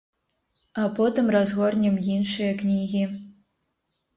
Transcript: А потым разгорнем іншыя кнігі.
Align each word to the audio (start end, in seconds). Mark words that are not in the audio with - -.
А 0.83 0.85
потым 0.99 1.29
разгорнем 1.35 1.99
іншыя 2.15 2.51
кнігі. 2.63 3.03